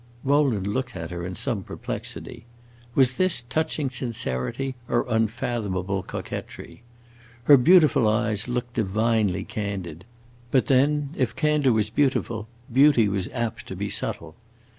[0.23, 2.47] Rowland looked at her in some perplexity.
[2.95, 6.81] Was this touching sincerity, or unfathomable coquetry?
[7.43, 10.05] Her beautiful eyes looked divinely candid;
[10.49, 14.33] but then, if candor was beautiful, beauty was apt to be subtle.